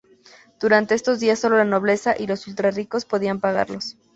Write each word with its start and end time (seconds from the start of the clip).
Durante 0.59 0.95
esos 0.95 1.19
días, 1.19 1.37
sólo 1.37 1.57
la 1.57 1.63
nobleza 1.63 2.15
y 2.17 2.25
la 2.25 2.35
ultra 2.47 2.71
ricos 2.71 3.05
podían 3.05 3.39
pagarlos. 3.39 3.97